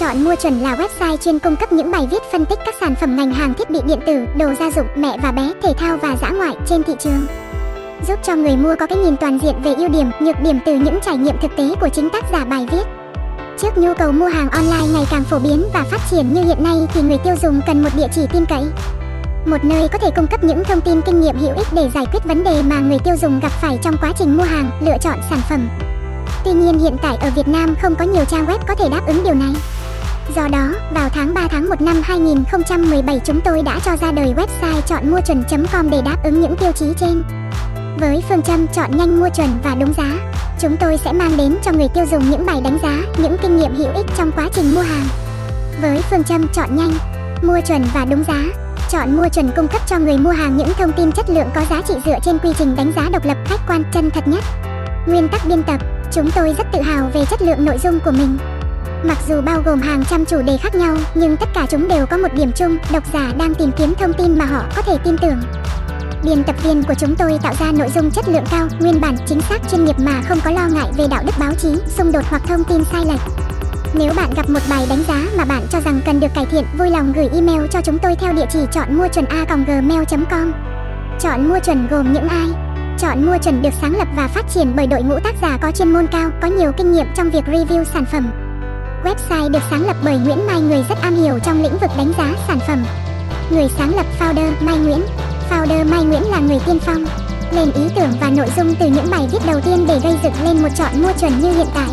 Chọn 0.00 0.24
mua 0.24 0.34
chuẩn 0.34 0.60
là 0.60 0.76
website 0.76 1.16
chuyên 1.16 1.38
cung 1.38 1.56
cấp 1.56 1.72
những 1.72 1.90
bài 1.90 2.08
viết 2.10 2.22
phân 2.32 2.44
tích 2.46 2.58
các 2.64 2.74
sản 2.80 2.94
phẩm 2.94 3.16
ngành 3.16 3.32
hàng 3.32 3.54
thiết 3.54 3.70
bị 3.70 3.78
điện 3.86 4.00
tử, 4.06 4.26
đồ 4.38 4.52
gia 4.60 4.70
dụng, 4.70 4.86
mẹ 4.96 5.18
và 5.22 5.32
bé, 5.32 5.52
thể 5.62 5.72
thao 5.78 5.96
và 5.96 6.16
dã 6.20 6.30
ngoại 6.30 6.56
trên 6.66 6.82
thị 6.82 6.92
trường. 6.98 7.26
Giúp 8.08 8.18
cho 8.22 8.36
người 8.36 8.56
mua 8.56 8.74
có 8.80 8.86
cái 8.86 8.98
nhìn 8.98 9.16
toàn 9.16 9.38
diện 9.42 9.54
về 9.62 9.74
ưu 9.74 9.88
điểm, 9.88 10.10
nhược 10.20 10.40
điểm 10.40 10.58
từ 10.66 10.74
những 10.74 10.98
trải 11.02 11.16
nghiệm 11.16 11.38
thực 11.42 11.56
tế 11.56 11.74
của 11.80 11.88
chính 11.88 12.10
tác 12.10 12.24
giả 12.32 12.44
bài 12.44 12.66
viết. 12.70 12.82
Trước 13.58 13.78
nhu 13.78 13.94
cầu 13.94 14.12
mua 14.12 14.28
hàng 14.28 14.50
online 14.50 14.92
ngày 14.92 15.04
càng 15.10 15.24
phổ 15.24 15.38
biến 15.38 15.64
và 15.74 15.84
phát 15.90 16.00
triển 16.10 16.34
như 16.34 16.44
hiện 16.44 16.64
nay 16.64 16.76
thì 16.94 17.02
người 17.02 17.18
tiêu 17.24 17.34
dùng 17.42 17.60
cần 17.66 17.82
một 17.82 17.90
địa 17.96 18.08
chỉ 18.14 18.22
tin 18.32 18.46
cậy. 18.46 18.62
Một 19.46 19.64
nơi 19.64 19.88
có 19.88 19.98
thể 19.98 20.10
cung 20.16 20.26
cấp 20.26 20.44
những 20.44 20.64
thông 20.64 20.80
tin 20.80 21.00
kinh 21.00 21.20
nghiệm 21.20 21.38
hữu 21.38 21.56
ích 21.56 21.68
để 21.72 21.90
giải 21.94 22.06
quyết 22.12 22.24
vấn 22.24 22.44
đề 22.44 22.62
mà 22.62 22.80
người 22.80 22.98
tiêu 23.04 23.14
dùng 23.22 23.40
gặp 23.40 23.52
phải 23.52 23.78
trong 23.82 23.96
quá 24.00 24.12
trình 24.18 24.36
mua 24.36 24.44
hàng, 24.44 24.70
lựa 24.80 24.98
chọn 25.00 25.18
sản 25.30 25.40
phẩm. 25.48 25.68
Tuy 26.44 26.52
nhiên 26.52 26.78
hiện 26.78 26.96
tại 27.02 27.16
ở 27.16 27.30
Việt 27.30 27.48
Nam 27.48 27.74
không 27.82 27.94
có 27.94 28.04
nhiều 28.04 28.24
trang 28.24 28.46
web 28.46 28.58
có 28.68 28.74
thể 28.74 28.88
đáp 28.88 29.06
ứng 29.06 29.24
điều 29.24 29.34
này. 29.34 29.52
Do 30.36 30.48
đó, 30.48 30.72
vào 30.94 31.08
tháng 31.08 31.34
3 31.34 31.48
tháng 31.50 31.68
1 31.68 31.80
năm 31.80 32.02
2017 32.04 33.20
chúng 33.24 33.40
tôi 33.40 33.62
đã 33.62 33.80
cho 33.84 33.96
ra 33.96 34.12
đời 34.12 34.34
website 34.36 34.80
chọn 34.86 35.10
mua 35.10 35.20
chuẩn.com 35.20 35.90
để 35.90 36.02
đáp 36.04 36.16
ứng 36.24 36.40
những 36.40 36.56
tiêu 36.56 36.72
chí 36.72 36.86
trên. 36.96 37.22
Với 37.98 38.22
phương 38.28 38.42
châm 38.42 38.66
chọn 38.66 38.96
nhanh 38.96 39.20
mua 39.20 39.28
chuẩn 39.28 39.48
và 39.64 39.74
đúng 39.74 39.94
giá, 39.94 40.14
chúng 40.60 40.76
tôi 40.76 40.98
sẽ 41.04 41.12
mang 41.12 41.36
đến 41.36 41.56
cho 41.62 41.72
người 41.72 41.88
tiêu 41.94 42.04
dùng 42.10 42.30
những 42.30 42.46
bài 42.46 42.60
đánh 42.64 42.78
giá, 42.82 43.00
những 43.18 43.36
kinh 43.42 43.56
nghiệm 43.56 43.74
hữu 43.74 43.92
ích 43.94 44.06
trong 44.16 44.32
quá 44.32 44.48
trình 44.52 44.74
mua 44.74 44.80
hàng. 44.80 45.06
Với 45.82 46.02
phương 46.10 46.24
châm 46.24 46.48
chọn 46.48 46.76
nhanh, 46.76 46.92
mua 47.42 47.60
chuẩn 47.60 47.84
và 47.94 48.04
đúng 48.04 48.24
giá, 48.24 48.44
chọn 48.90 49.16
mua 49.16 49.28
chuẩn 49.28 49.50
cung 49.56 49.68
cấp 49.68 49.80
cho 49.86 49.98
người 49.98 50.18
mua 50.18 50.30
hàng 50.30 50.56
những 50.56 50.72
thông 50.78 50.92
tin 50.92 51.12
chất 51.12 51.30
lượng 51.30 51.48
có 51.54 51.64
giá 51.70 51.82
trị 51.88 51.94
dựa 52.06 52.18
trên 52.22 52.38
quy 52.38 52.50
trình 52.58 52.76
đánh 52.76 52.92
giá 52.96 53.08
độc 53.12 53.24
lập, 53.24 53.36
khách 53.44 53.60
quan, 53.68 53.84
chân 53.92 54.10
thật 54.10 54.28
nhất. 54.28 54.44
Nguyên 55.06 55.28
tắc 55.28 55.46
biên 55.46 55.62
tập, 55.62 55.80
chúng 56.12 56.30
tôi 56.30 56.54
rất 56.58 56.66
tự 56.72 56.80
hào 56.80 57.10
về 57.14 57.24
chất 57.30 57.42
lượng 57.42 57.64
nội 57.64 57.78
dung 57.82 58.00
của 58.04 58.10
mình. 58.10 58.38
Mặc 59.04 59.18
dù 59.28 59.40
bao 59.40 59.62
gồm 59.64 59.80
hàng 59.80 60.04
trăm 60.04 60.24
chủ 60.24 60.42
đề 60.42 60.56
khác 60.56 60.74
nhau, 60.74 60.96
nhưng 61.14 61.36
tất 61.36 61.48
cả 61.54 61.66
chúng 61.70 61.88
đều 61.88 62.06
có 62.06 62.16
một 62.16 62.34
điểm 62.34 62.52
chung, 62.52 62.78
độc 62.92 63.02
giả 63.12 63.32
đang 63.38 63.54
tìm 63.54 63.70
kiếm 63.76 63.94
thông 63.94 64.12
tin 64.12 64.38
mà 64.38 64.44
họ 64.44 64.62
có 64.76 64.82
thể 64.82 64.98
tin 65.04 65.16
tưởng. 65.18 65.40
Biên 66.24 66.44
tập 66.44 66.56
viên 66.62 66.82
của 66.82 66.94
chúng 66.94 67.16
tôi 67.16 67.38
tạo 67.42 67.54
ra 67.60 67.72
nội 67.72 67.88
dung 67.94 68.10
chất 68.10 68.28
lượng 68.28 68.44
cao, 68.50 68.68
nguyên 68.80 69.00
bản, 69.00 69.16
chính 69.26 69.40
xác, 69.40 69.60
chuyên 69.70 69.84
nghiệp 69.84 69.98
mà 69.98 70.22
không 70.28 70.38
có 70.44 70.50
lo 70.50 70.66
ngại 70.68 70.90
về 70.96 71.04
đạo 71.10 71.22
đức 71.26 71.32
báo 71.38 71.54
chí, 71.54 71.68
xung 71.86 72.12
đột 72.12 72.24
hoặc 72.30 72.42
thông 72.46 72.64
tin 72.64 72.84
sai 72.84 73.04
lệch. 73.04 73.20
Nếu 73.94 74.12
bạn 74.16 74.30
gặp 74.36 74.50
một 74.50 74.60
bài 74.70 74.86
đánh 74.88 75.02
giá 75.08 75.22
mà 75.36 75.44
bạn 75.44 75.62
cho 75.70 75.80
rằng 75.80 76.00
cần 76.06 76.20
được 76.20 76.34
cải 76.34 76.46
thiện, 76.46 76.64
vui 76.78 76.90
lòng 76.90 77.12
gửi 77.12 77.28
email 77.32 77.66
cho 77.70 77.80
chúng 77.80 77.98
tôi 77.98 78.16
theo 78.16 78.32
địa 78.32 78.46
chỉ 78.52 78.58
chọn 78.72 78.94
mua 78.94 79.08
chuẩn 79.08 79.24
a.gmail.com. 79.24 80.52
Chọn 81.20 81.48
mua 81.48 81.58
chuẩn 81.58 81.88
gồm 81.88 82.12
những 82.12 82.28
ai? 82.28 82.48
Chọn 82.98 83.26
mua 83.26 83.38
chuẩn 83.38 83.62
được 83.62 83.72
sáng 83.80 83.96
lập 83.96 84.08
và 84.16 84.28
phát 84.28 84.44
triển 84.54 84.72
bởi 84.76 84.86
đội 84.86 85.02
ngũ 85.02 85.18
tác 85.24 85.34
giả 85.42 85.58
có 85.62 85.70
chuyên 85.70 85.92
môn 85.92 86.06
cao, 86.06 86.30
có 86.42 86.48
nhiều 86.48 86.72
kinh 86.72 86.92
nghiệm 86.92 87.06
trong 87.16 87.30
việc 87.30 87.44
review 87.44 87.84
sản 87.84 88.04
phẩm. 88.04 88.49
Website 89.04 89.50
được 89.50 89.62
sáng 89.70 89.86
lập 89.86 89.96
bởi 90.04 90.18
Nguyễn 90.18 90.46
Mai 90.46 90.60
người 90.60 90.84
rất 90.88 90.98
am 91.02 91.14
hiểu 91.14 91.38
trong 91.44 91.62
lĩnh 91.62 91.78
vực 91.78 91.90
đánh 91.96 92.12
giá 92.18 92.34
sản 92.48 92.58
phẩm. 92.66 92.84
Người 93.50 93.68
sáng 93.78 93.96
lập 93.96 94.06
founder 94.18 94.52
Mai 94.60 94.76
Nguyễn. 94.76 95.02
Founder 95.50 95.90
Mai 95.90 96.04
Nguyễn 96.04 96.22
là 96.30 96.40
người 96.40 96.58
tiên 96.66 96.78
phong, 96.78 97.04
lên 97.52 97.72
ý 97.72 97.82
tưởng 97.96 98.10
và 98.20 98.30
nội 98.30 98.46
dung 98.56 98.74
từ 98.74 98.86
những 98.86 99.10
bài 99.10 99.28
viết 99.32 99.38
đầu 99.46 99.60
tiên 99.60 99.84
để 99.88 100.00
gây 100.02 100.18
dựng 100.22 100.44
lên 100.44 100.62
một 100.62 100.68
chọn 100.78 101.02
mua 101.02 101.12
chuẩn 101.20 101.40
như 101.40 101.52
hiện 101.52 101.66
tại. 101.74 101.88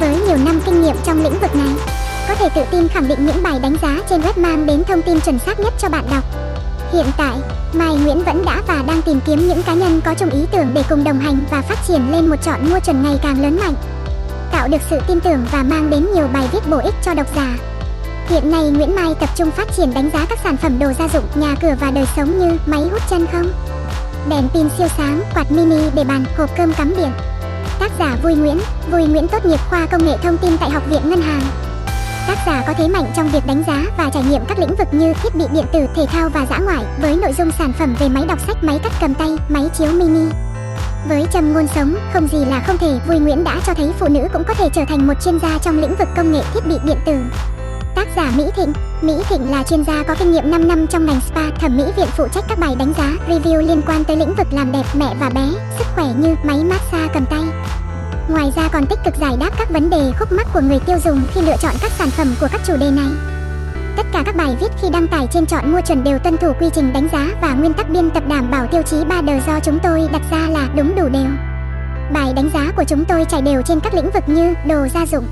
Với 0.00 0.16
nhiều 0.26 0.36
năm 0.36 0.60
kinh 0.66 0.82
nghiệm 0.82 0.96
trong 1.04 1.22
lĩnh 1.22 1.40
vực 1.40 1.56
này, 1.56 1.74
có 2.28 2.34
thể 2.34 2.48
tự 2.48 2.62
tin 2.70 2.88
khẳng 2.88 3.08
định 3.08 3.26
những 3.26 3.42
bài 3.42 3.58
đánh 3.62 3.76
giá 3.82 3.98
trên 4.10 4.20
web 4.20 4.42
mang 4.42 4.66
đến 4.66 4.84
thông 4.84 5.02
tin 5.02 5.20
chuẩn 5.20 5.38
xác 5.38 5.60
nhất 5.60 5.74
cho 5.78 5.88
bạn 5.88 6.04
đọc. 6.10 6.24
Hiện 6.92 7.06
tại, 7.16 7.36
Mai 7.72 7.94
Nguyễn 7.94 8.24
vẫn 8.24 8.44
đã 8.44 8.62
và 8.66 8.82
đang 8.86 9.02
tìm 9.02 9.20
kiếm 9.26 9.48
những 9.48 9.62
cá 9.62 9.74
nhân 9.74 10.00
có 10.04 10.14
chung 10.14 10.30
ý 10.30 10.40
tưởng 10.52 10.66
để 10.74 10.82
cùng 10.88 11.04
đồng 11.04 11.18
hành 11.18 11.38
và 11.50 11.62
phát 11.62 11.78
triển 11.88 12.12
lên 12.12 12.26
một 12.26 12.36
chọn 12.42 12.70
mua 12.70 12.78
chuẩn 12.78 13.02
ngày 13.02 13.18
càng 13.22 13.42
lớn 13.42 13.58
mạnh 13.64 13.74
tạo 14.52 14.68
được 14.68 14.82
sự 14.90 14.98
tin 15.06 15.20
tưởng 15.20 15.46
và 15.52 15.62
mang 15.62 15.90
đến 15.90 16.06
nhiều 16.14 16.28
bài 16.32 16.48
viết 16.52 16.70
bổ 16.70 16.78
ích 16.78 16.94
cho 17.02 17.14
độc 17.14 17.26
giả. 17.36 17.56
Hiện 18.28 18.50
nay 18.50 18.70
Nguyễn 18.70 18.94
Mai 18.94 19.14
tập 19.20 19.28
trung 19.36 19.50
phát 19.50 19.68
triển 19.76 19.94
đánh 19.94 20.10
giá 20.12 20.26
các 20.28 20.38
sản 20.44 20.56
phẩm 20.56 20.78
đồ 20.78 20.92
gia 20.98 21.08
dụng, 21.08 21.24
nhà 21.34 21.54
cửa 21.62 21.74
và 21.80 21.90
đời 21.90 22.06
sống 22.16 22.38
như 22.38 22.58
máy 22.66 22.80
hút 22.80 23.02
chân 23.10 23.26
không, 23.32 23.52
đèn 24.28 24.48
pin 24.48 24.68
siêu 24.78 24.88
sáng, 24.96 25.22
quạt 25.34 25.52
mini 25.52 25.90
để 25.94 26.04
bàn, 26.04 26.24
hộp 26.36 26.50
cơm 26.56 26.72
cắm 26.72 26.94
điện. 26.96 27.10
Tác 27.78 27.90
giả 27.98 28.16
Vui 28.22 28.34
Nguyễn, 28.34 28.58
Vui 28.90 29.06
Nguyễn 29.06 29.28
tốt 29.28 29.46
nghiệp 29.46 29.60
khoa 29.70 29.86
công 29.86 30.06
nghệ 30.06 30.16
thông 30.22 30.38
tin 30.38 30.58
tại 30.58 30.70
Học 30.70 30.82
viện 30.90 31.00
Ngân 31.04 31.22
hàng. 31.22 31.42
Tác 32.28 32.38
giả 32.46 32.62
có 32.66 32.72
thế 32.78 32.88
mạnh 32.88 33.12
trong 33.16 33.28
việc 33.28 33.46
đánh 33.46 33.62
giá 33.66 33.84
và 33.98 34.10
trải 34.14 34.22
nghiệm 34.22 34.44
các 34.48 34.58
lĩnh 34.58 34.74
vực 34.76 34.88
như 34.92 35.14
thiết 35.22 35.34
bị 35.34 35.44
điện 35.52 35.64
tử, 35.72 35.86
thể 35.96 36.06
thao 36.06 36.28
và 36.28 36.46
dã 36.50 36.58
ngoại 36.58 36.84
với 37.00 37.16
nội 37.16 37.32
dung 37.38 37.50
sản 37.58 37.72
phẩm 37.78 37.94
về 37.98 38.08
máy 38.08 38.24
đọc 38.28 38.38
sách, 38.46 38.64
máy 38.64 38.78
cắt 38.82 38.92
cầm 39.00 39.14
tay, 39.14 39.36
máy 39.48 39.68
chiếu 39.78 39.88
mini. 39.92 40.30
Với 41.08 41.26
trầm 41.32 41.52
ngôn 41.52 41.66
sống, 41.66 41.96
không 42.12 42.28
gì 42.28 42.44
là 42.44 42.60
không 42.66 42.78
thể, 42.78 42.98
Vui 43.06 43.18
Nguyễn 43.18 43.44
đã 43.44 43.60
cho 43.66 43.74
thấy 43.74 43.92
phụ 43.98 44.08
nữ 44.08 44.20
cũng 44.32 44.44
có 44.44 44.54
thể 44.54 44.68
trở 44.72 44.84
thành 44.88 45.06
một 45.06 45.14
chuyên 45.24 45.38
gia 45.38 45.58
trong 45.58 45.78
lĩnh 45.78 45.94
vực 45.96 46.08
công 46.16 46.32
nghệ 46.32 46.42
thiết 46.54 46.66
bị 46.66 46.74
điện 46.84 46.98
tử. 47.06 47.12
Tác 47.94 48.08
giả 48.16 48.32
Mỹ 48.36 48.44
Thịnh 48.56 48.72
Mỹ 49.02 49.14
Thịnh 49.28 49.50
là 49.50 49.62
chuyên 49.62 49.84
gia 49.84 50.02
có 50.02 50.14
kinh 50.18 50.32
nghiệm 50.32 50.50
5 50.50 50.68
năm 50.68 50.86
trong 50.86 51.06
ngành 51.06 51.20
spa 51.20 51.50
thẩm 51.60 51.76
mỹ 51.76 51.84
viện 51.96 52.06
phụ 52.16 52.28
trách 52.34 52.44
các 52.48 52.58
bài 52.58 52.74
đánh 52.78 52.92
giá, 52.98 53.12
review 53.28 53.66
liên 53.66 53.82
quan 53.86 54.04
tới 54.04 54.16
lĩnh 54.16 54.34
vực 54.34 54.46
làm 54.50 54.72
đẹp 54.72 54.84
mẹ 54.94 55.14
và 55.20 55.30
bé, 55.30 55.48
sức 55.78 55.86
khỏe 55.94 56.04
như 56.16 56.34
máy 56.44 56.64
massage 56.64 57.08
cầm 57.14 57.26
tay. 57.26 57.42
Ngoài 58.28 58.52
ra 58.56 58.68
còn 58.72 58.86
tích 58.86 58.98
cực 59.04 59.14
giải 59.20 59.36
đáp 59.40 59.50
các 59.58 59.70
vấn 59.70 59.90
đề 59.90 60.12
khúc 60.18 60.32
mắc 60.32 60.46
của 60.54 60.60
người 60.60 60.78
tiêu 60.86 60.98
dùng 61.04 61.22
khi 61.34 61.40
lựa 61.40 61.56
chọn 61.62 61.74
các 61.80 61.90
sản 61.98 62.10
phẩm 62.10 62.34
của 62.40 62.48
các 62.52 62.60
chủ 62.66 62.76
đề 62.76 62.90
này. 62.90 63.08
Tất 63.96 64.06
cả 64.12 64.22
các 64.26 64.36
bài 64.36 64.56
viết 64.60 64.68
khi 64.82 64.88
đăng 64.92 65.08
tải 65.08 65.26
trên 65.32 65.46
chọn 65.46 65.72
mua 65.72 65.80
chuẩn 65.80 66.04
đều 66.04 66.18
tuân 66.18 66.36
thủ 66.36 66.52
quy 66.60 66.66
trình 66.74 66.92
đánh 66.92 67.08
giá 67.12 67.28
và 67.40 67.54
nguyên 67.54 67.72
tắc 67.72 67.90
biên 67.90 68.10
tập 68.10 68.22
đảm 68.28 68.50
bảo 68.50 68.66
tiêu 68.66 68.82
chí 68.82 68.96
3D 68.96 69.40
do 69.46 69.60
chúng 69.60 69.78
tôi 69.82 70.08
đặt 70.12 70.22
ra 70.30 70.48
là 70.48 70.68
đúng 70.76 70.94
đủ 70.96 71.08
đều. 71.08 71.30
Bài 72.12 72.32
đánh 72.36 72.50
giá 72.54 72.72
của 72.76 72.84
chúng 72.84 73.04
tôi 73.04 73.24
trải 73.24 73.42
đều 73.42 73.62
trên 73.62 73.80
các 73.80 73.94
lĩnh 73.94 74.10
vực 74.10 74.28
như 74.28 74.54
đồ 74.66 74.88
gia 74.94 75.06
dụng, 75.06 75.24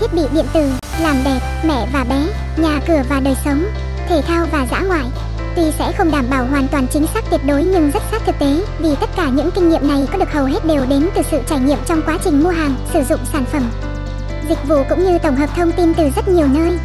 thiết 0.00 0.14
bị 0.14 0.22
điện 0.32 0.44
tử, 0.52 0.70
làm 1.00 1.16
đẹp, 1.24 1.40
mẹ 1.64 1.86
và 1.92 2.04
bé, 2.04 2.26
nhà 2.56 2.80
cửa 2.88 3.02
và 3.08 3.20
đời 3.20 3.36
sống, 3.44 3.64
thể 4.08 4.22
thao 4.26 4.46
và 4.52 4.66
dã 4.70 4.80
ngoại. 4.80 5.04
Tuy 5.56 5.70
sẽ 5.78 5.92
không 5.92 6.10
đảm 6.10 6.24
bảo 6.30 6.46
hoàn 6.46 6.68
toàn 6.68 6.86
chính 6.92 7.06
xác 7.06 7.30
tuyệt 7.30 7.40
đối 7.46 7.64
nhưng 7.64 7.90
rất 7.90 8.02
sát 8.10 8.22
thực 8.26 8.38
tế 8.38 8.64
vì 8.78 8.94
tất 9.00 9.10
cả 9.16 9.28
những 9.28 9.50
kinh 9.50 9.68
nghiệm 9.68 9.88
này 9.88 10.08
có 10.12 10.18
được 10.18 10.32
hầu 10.32 10.44
hết 10.44 10.66
đều 10.66 10.86
đến 10.88 11.08
từ 11.14 11.22
sự 11.30 11.40
trải 11.46 11.58
nghiệm 11.58 11.78
trong 11.86 12.02
quá 12.02 12.18
trình 12.24 12.42
mua 12.42 12.50
hàng, 12.50 12.74
sử 12.92 13.02
dụng 13.08 13.20
sản 13.32 13.44
phẩm. 13.44 13.62
Dịch 14.48 14.68
vụ 14.68 14.76
cũng 14.88 15.04
như 15.04 15.18
tổng 15.18 15.36
hợp 15.36 15.50
thông 15.56 15.72
tin 15.72 15.94
từ 15.94 16.10
rất 16.16 16.28
nhiều 16.28 16.46
nơi. 16.54 16.78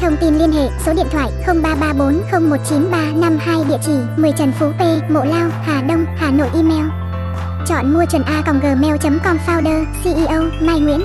Thông 0.00 0.16
tin 0.20 0.38
liên 0.38 0.52
hệ 0.52 0.68
số 0.86 0.92
điện 0.94 1.06
thoại 1.10 1.30
0334019352 1.46 3.68
địa 3.68 3.78
chỉ 3.86 3.92
10 4.16 4.32
Trần 4.38 4.52
Phú 4.58 4.72
P, 4.78 4.80
Mộ 5.10 5.24
Lao, 5.24 5.48
Hà 5.62 5.82
Đông, 5.82 6.04
Hà 6.16 6.30
Nội 6.30 6.48
email. 6.54 6.84
Chọn 7.66 7.94
mua 7.94 8.04
chuẩn 8.04 8.22
a 8.22 8.42
gmail.com 8.62 9.38
founder 9.46 9.84
CEO 10.04 10.42
Mai 10.60 10.80
Nguyễn 10.80 11.00